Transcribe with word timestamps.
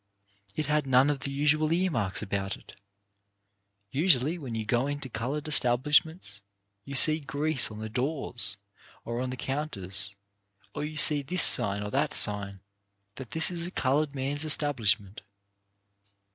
It 0.55 0.65
had 0.65 0.87
none 0.87 1.11
of 1.11 1.19
the 1.19 1.29
usual 1.29 1.71
earmarks 1.71 2.23
about 2.23 2.57
it. 2.57 2.75
Usually 3.91 4.39
when 4.39 4.55
you 4.55 4.65
go 4.65 4.87
into 4.87 5.09
coloured 5.09 5.47
establishments 5.47 6.41
you 6.85 6.95
see 6.95 7.19
grease 7.19 7.69
on 7.69 7.77
the 7.77 7.87
doors 7.87 8.57
or 9.05 9.21
on 9.21 9.29
the 9.29 9.37
counters; 9.37 10.15
or 10.73 10.83
you 10.83 10.95
see 10.97 11.21
this 11.21 11.43
sign 11.43 11.83
or 11.83 11.91
that 11.91 12.15
sign 12.15 12.61
that 13.17 13.29
this 13.29 13.51
is 13.51 13.67
a 13.67 13.69
coloured 13.69 14.15
man's 14.15 14.43
estab 14.43 14.77
lishment. 14.77 15.19